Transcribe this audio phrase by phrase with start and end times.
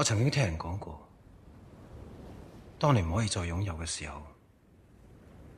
[0.00, 0.98] 我曾經聽人講過，
[2.78, 4.22] 當你唔可以再擁有嘅時候，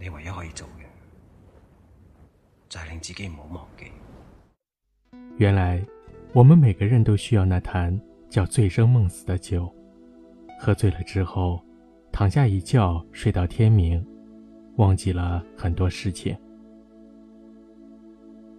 [0.00, 0.83] 你唯一可以做嘅
[2.68, 3.92] 就係令自己唔好忘記。
[5.39, 5.81] 原來，
[6.33, 7.97] 我們每個人都需要那壇
[8.29, 9.73] 叫醉生夢死的酒，
[10.59, 11.64] 喝醉了之後，
[12.11, 12.80] 躺下一覺
[13.12, 14.04] 睡到天明，
[14.74, 16.36] 忘記了很多事情。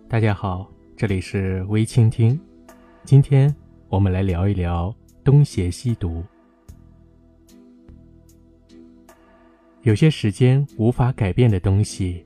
[0.08, 0.66] 大家好，
[0.96, 2.40] 这里是微傾聽，
[3.04, 3.54] 今天
[3.90, 4.96] 我們來聊一聊。
[5.24, 6.22] 东邪西毒，
[9.84, 12.26] 有些时间无法改变的东西，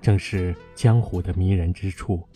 [0.00, 2.26] 正是江湖的迷人之处。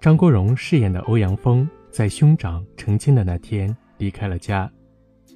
[0.00, 4.70] 张国荣饰演的欧阳锋，在兄长成亲的那天离开了家，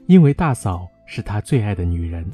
[0.07, 2.25] 因为大嫂是他最爱的女人。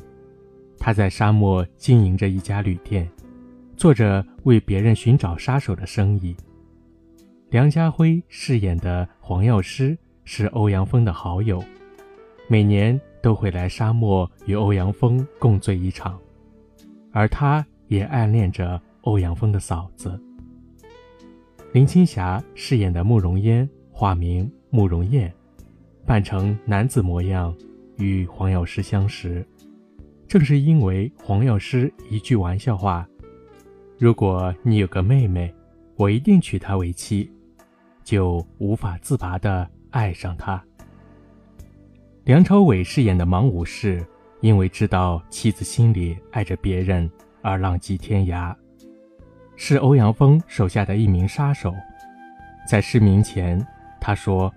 [0.79, 3.11] 他在沙漠经营着一家旅店，
[3.79, 6.37] 做着为别人寻找杀手的生意。
[7.51, 9.97] 梁家辉饰演的黄药师
[10.27, 11.65] 是欧阳锋的好友，
[12.49, 16.21] 每年都会来沙漠与欧阳锋共醉一场，
[17.13, 20.21] 而他也暗恋着欧阳锋的嫂子。
[21.73, 25.33] 林青霞饰演的慕容嫣，化名慕容燕，
[26.05, 27.57] 扮成男子模样
[27.97, 29.43] 与黄药师相识，
[30.29, 33.09] 正是因为黄药师一句玩笑话
[33.99, 35.51] ：“如果你有个妹妹，
[35.97, 37.33] 我一定娶她为妻。”
[38.13, 40.63] 就无法自拔地爱上他。
[42.25, 44.07] 梁朝伟饰演的盲武士，
[44.43, 47.11] 因为知道妻子心里爱着别人
[47.41, 48.55] 而浪迹天涯，
[49.57, 51.73] 是欧阳锋手下的一名杀手。
[52.69, 53.67] 在失明前，
[53.99, 54.53] 他说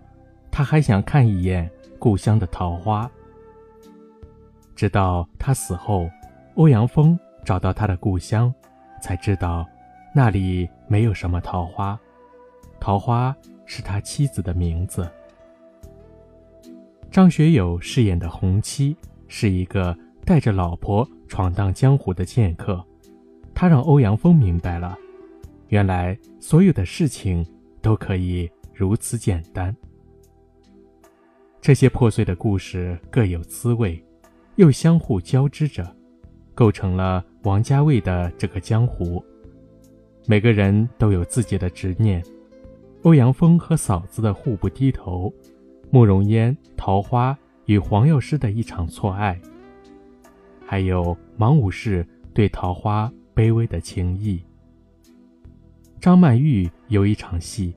[0.51, 3.09] 他还想看一眼故乡的桃花。
[4.75, 6.09] 直到他死后，
[6.55, 8.53] 欧阳锋找到他的故乡，
[9.01, 9.65] 才知道
[10.13, 11.97] 那里没有什么桃花。
[12.85, 15.09] 桃花是他妻子的名字。
[17.09, 18.95] 张学友饰演的洪七
[19.27, 22.85] 是一个带着老婆闯荡江湖的剑客，
[23.55, 24.95] 他让欧阳锋明白了，
[25.69, 27.43] 原来所有的事情
[27.81, 29.75] 都可以如此简单。
[31.59, 33.99] 这些破碎的故事各有滋味，
[34.57, 35.91] 又相互交织着，
[36.53, 39.25] 构成了王家卫的这个江湖。
[40.27, 42.23] 每个人都有自己的执念。
[43.05, 45.31] 欧阳锋和嫂子的互不低头，
[45.91, 49.39] 慕容嫣、桃花与黄药师的一场错爱，
[50.65, 54.43] 还有芒武士对桃花卑微的情谊。
[55.99, 57.75] 张曼玉有一场戏，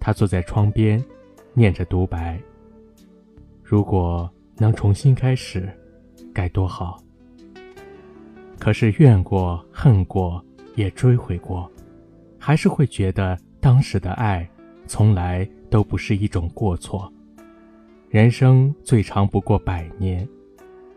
[0.00, 1.00] 她坐在窗边，
[1.54, 2.36] 念着独白
[3.62, 5.72] ：“如果能重新开始，
[6.34, 7.00] 该多好。”
[8.58, 10.44] 可是怨过、恨过，
[10.74, 11.70] 也追悔过，
[12.40, 13.38] 还是会觉得。
[13.60, 14.48] 当时的爱，
[14.86, 17.12] 从来都不是一种过错。
[18.08, 20.26] 人生最长不过百年，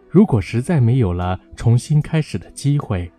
[0.07, 3.11] 如果实在没有了重新开始的机会，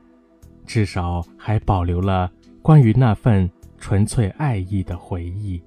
[0.64, 2.30] 至少还保留了
[2.62, 5.60] 关于那份纯粹爱意的回忆。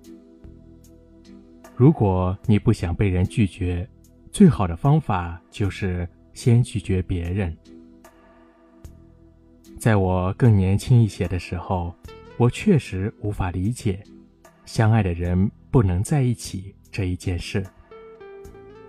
[1.76, 3.88] 如果你不想被人拒绝，
[4.32, 7.56] 最好的方法就是先拒绝别人。
[9.78, 11.94] 在我更年轻一些的时候。
[12.38, 14.04] 我确实无法理解，
[14.66, 17.66] 相爱的人不能在一起这一件事。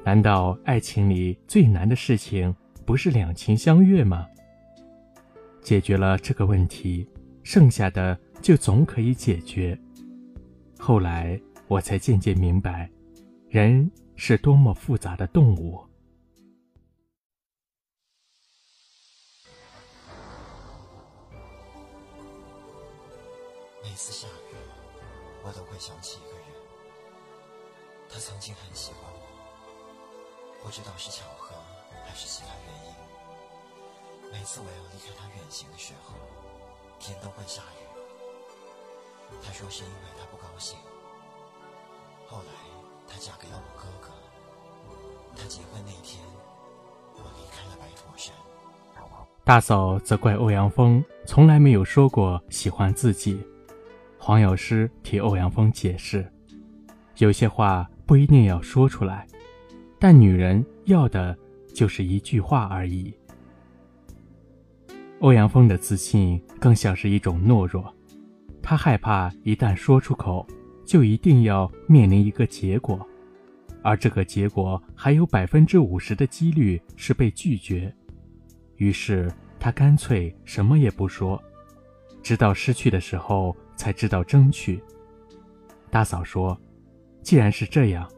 [0.04, 4.26] 难道爱情里最难的事情不是两情相悦吗？
[5.62, 7.06] 解决了这个问题，
[7.42, 9.78] 剩下的就总可以解决。
[10.78, 12.90] 后来我才渐渐明白，
[13.48, 15.80] 人是多么复杂的动物。
[23.96, 24.54] 每次下雨，
[25.42, 26.44] 我都会想起一个人。
[28.10, 29.20] 他曾经很喜欢我，
[30.62, 31.54] 不知道是巧合
[32.04, 34.30] 还是其他原因。
[34.30, 36.12] 每次我要离开他远行的时候，
[36.98, 39.32] 天都会下雨。
[39.42, 40.76] 他说是因为他不高兴。
[42.26, 42.52] 后来
[43.08, 44.12] 他嫁给了我哥哥。
[45.34, 46.22] 他结婚那天，
[47.14, 48.34] 我离开了白駝山。
[49.42, 53.42] 大嫂责怪欧阳锋从来没有说过喜欢自己。
[54.26, 56.28] 黄药师替欧阳锋解释，
[57.18, 59.24] 有些话不一定要说出来，
[60.00, 61.38] 但女人要的
[61.72, 63.14] 就是一句话而已。
[65.20, 67.94] 欧阳锋的自信更像是一种懦弱，
[68.60, 70.44] 他害怕一旦说出口，
[70.84, 73.06] 就一定要面临一个结果，
[73.80, 77.94] 而这个结果还有百分之五十的几率是被拒绝。
[78.74, 81.40] 于是他干脆什么也不说，
[82.24, 83.56] 直到失去的时候。
[83.76, 84.82] 才知道争取。
[85.90, 86.58] 大嫂说
[87.22, 88.10] ：“既然是这样，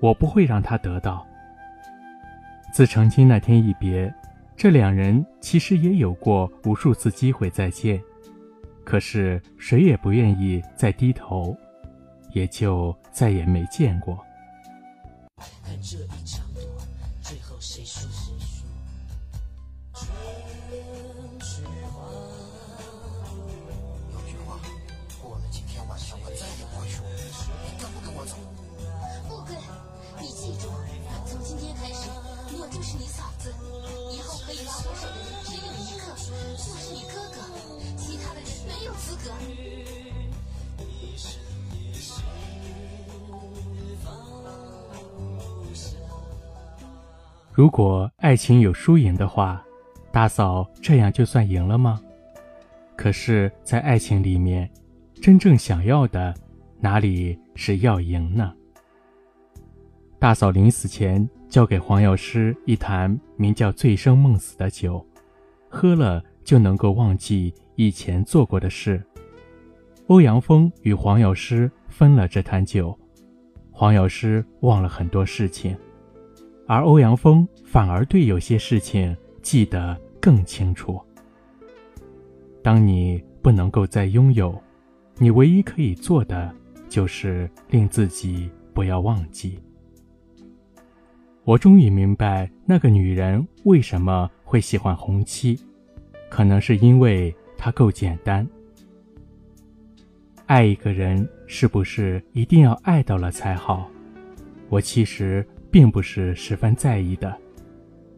[0.00, 1.26] 我不会让他得到。
[2.72, 4.12] 自成亲那天一别，
[4.56, 8.00] 这两人其实也有过无数次机会再见，
[8.84, 11.56] 可是谁也不愿意再低头，
[12.32, 14.18] 也就再也没见过。
[15.64, 16.44] 看这一场，
[17.22, 18.64] 最后谁输谁输。
[30.20, 30.68] 你记住，
[31.24, 32.10] 从今天开始，
[32.52, 33.50] 我就是你嫂子，
[34.12, 36.12] 以后可以拉我手的人只有一个，
[36.56, 37.40] 就是你哥哥，
[37.96, 39.32] 其他的人没有资格。
[47.52, 49.64] 如果爱情有输赢的话，
[50.12, 52.00] 大嫂这样就算赢了吗？
[52.94, 54.70] 可是，在爱情里面，
[55.22, 56.34] 真正想要的，
[56.78, 58.54] 哪里是要赢呢？
[60.20, 65.02] 大嫂临死前交给黄药师一坛名叫“醉生梦死”的酒，
[65.66, 69.02] 喝了就能够忘记以前做过的事。
[70.08, 72.94] 欧阳锋与黄药师分了这坛酒，
[73.70, 75.74] 黄药师忘了很多事情。
[76.66, 81.00] 而欧阳锋反而对有些事情记得更清楚。
[82.62, 84.54] 当你不能够再拥有，
[85.16, 86.54] 你唯一可以做的
[86.90, 89.58] 就是令自己不要忘记。
[91.50, 95.58] 我终于明白那个女人为什么会喜欢红七，
[96.28, 98.46] 可能是因为她够简单。
[100.46, 103.90] 爱一个人是不是一定要爱到了才好？
[104.68, 105.44] 我其实。
[105.72, 107.32] 并不是十分在意的，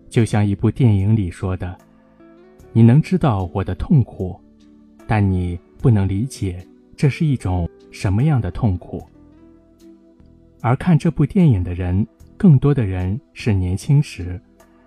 [0.09, 1.77] 就像一部电影里说的
[2.73, 4.41] ：“你能知道我的痛苦，
[5.07, 9.07] 但你不能理解这是一种什么样的痛苦。”
[10.63, 12.07] 而看这部电影的人，
[12.43, 14.43] 更多的人是年轻时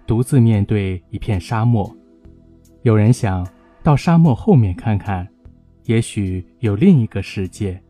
[0.05, 1.89] 独自面对一片沙漠，
[2.81, 3.47] 有人想
[3.81, 5.25] 到沙漠后面看看，
[5.85, 7.81] 也许有另一个世界，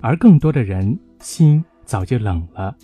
[0.00, 2.76] 而更多的人心早就冷了。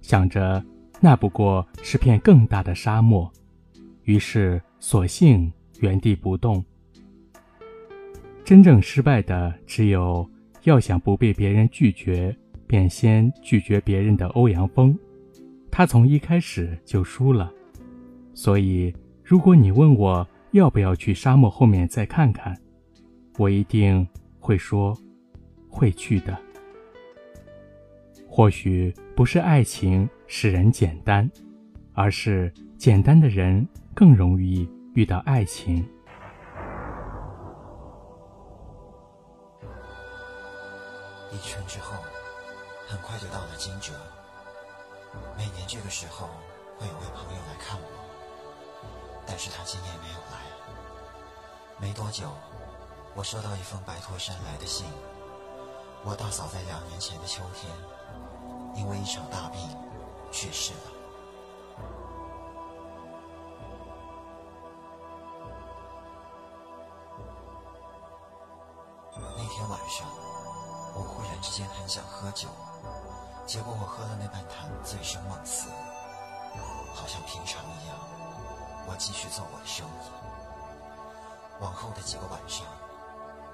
[0.00, 0.64] 想着
[0.98, 3.30] 那不过是片更大的沙漠，
[4.04, 6.64] 于是索性原地不动。
[8.46, 10.26] 真正失败的只有
[10.62, 12.34] 要想不被别人拒绝，
[12.66, 14.98] 便先拒绝别人的欧阳锋。
[15.76, 17.52] 他从一开始就输了。
[18.32, 18.94] 所以，
[19.24, 22.56] 如果你问我要不要去沙漠后面再看看，
[23.38, 24.06] 我一定
[24.38, 24.96] 会说
[25.68, 26.38] 会去的。
[28.28, 31.28] 或许不是爱情使人简单，
[31.92, 33.66] 而是简单的人
[33.96, 35.84] 更容易遇到爱情。
[41.32, 42.00] 一圈之后，
[42.86, 43.92] 很快就到了惊蛰。
[45.36, 46.28] 每年这个时候
[46.78, 47.88] 会有位朋友来看我，
[49.26, 50.40] 但是他今年没有来。
[51.78, 52.30] 没多久，
[53.14, 54.86] 我收到一封白驼山来的信。
[56.04, 57.70] 我大嫂在两年前的秋天。
[58.76, 59.60] 因为一场大病
[60.32, 60.90] 去世了。
[69.36, 70.08] 那天晚上，
[70.96, 72.48] 我忽然之间很想喝酒，
[73.46, 75.68] 结果我喝了那半坛，醉生梦死，
[76.94, 77.96] 好像平常一样。
[78.88, 79.90] 我继续做我的生意。
[81.60, 82.66] 往后的几个晚上，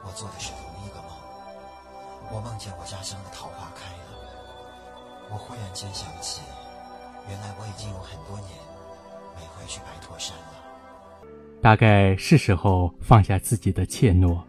[0.04, 1.10] 我做的是同一个梦，
[2.32, 4.04] 我梦见我家乡的桃花开了。
[5.30, 6.40] 我忽然间想起，
[7.28, 8.50] 原来我已经有很多年
[9.36, 11.26] 没回去白驼山了。
[11.60, 14.40] 大概是时候放下自己的怯懦，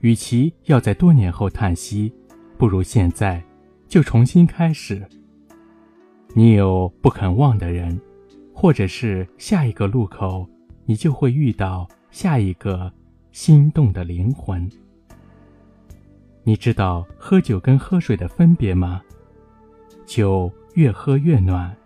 [0.00, 2.12] 与其要在多年后叹息，
[2.58, 3.42] 不如现在
[3.92, 5.06] 就重新开始。
[6.34, 8.00] 你有不肯忘的人，
[8.54, 10.48] 或者是下一个路口，
[10.86, 12.90] 你就会遇到下一个
[13.32, 14.66] 心动的灵魂。
[16.42, 19.02] 你知道喝酒跟喝水的分别吗？
[20.06, 21.76] 酒越喝越暖，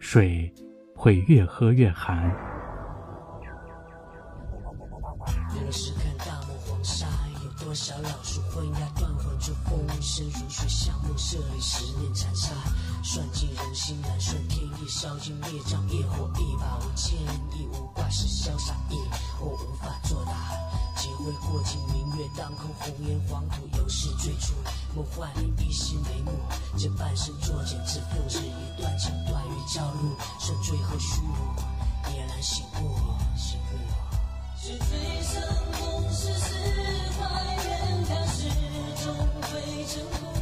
[0.00, 0.52] 水
[0.92, 2.34] 会越喝越寒。
[7.68, 12.48] 多少老树昏鸦断魂就风声如雪，像梦舍里十年残沙，
[13.04, 17.18] 算尽人心难顺，天意烧尽烈瘴，烈火一把无牵，
[17.54, 18.96] 亦无挂是潇洒意，
[19.38, 20.50] 我无法作答。
[20.96, 24.54] 几回过尽明月当空，红颜黄土又是最初。
[24.96, 26.32] 梦幻里一世眉目，
[26.78, 32.96] 这半生作茧自缚，日夜断肠断于朝露，剩最后虚无，夜阑醒悟，
[33.36, 34.07] 醒悟。
[34.60, 35.40] 是醉生
[35.80, 36.52] 梦死，是
[37.16, 37.22] 怀
[37.64, 38.48] 念，他始
[39.04, 40.37] 终会成空。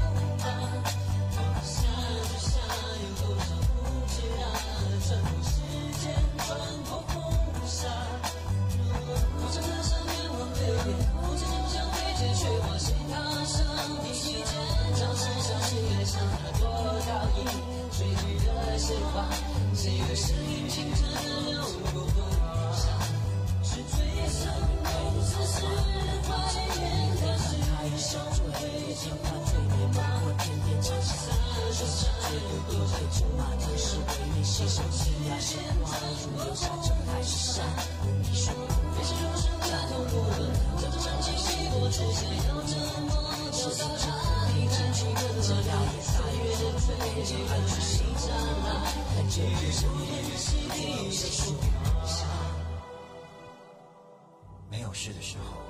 [54.71, 55.61] 没有事的时候，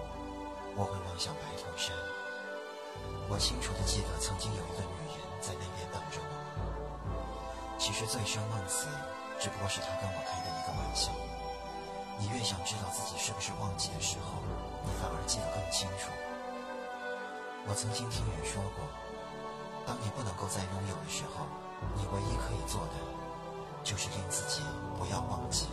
[0.77, 1.91] 我会望向白头山。
[3.29, 6.31] 我清楚的记得，曾经有一个女人在那边等着我。
[7.77, 8.87] 其实醉生梦死，
[9.41, 11.11] 只不过是她跟我开的一个玩笑。
[12.23, 14.39] 你越想知道自己是不是忘记的时候，
[14.87, 16.15] 你反而记得更清楚。
[17.67, 18.87] 我曾经听人说过，
[19.85, 21.51] 当你不能够再拥有的时候，
[21.99, 23.03] 你唯一可以做的，
[23.87, 24.62] 就是令自己
[24.99, 25.66] 不要忘记。